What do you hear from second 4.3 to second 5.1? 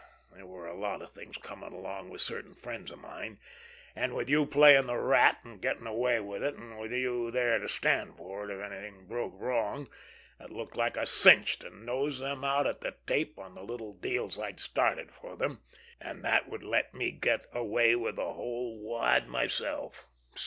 playing the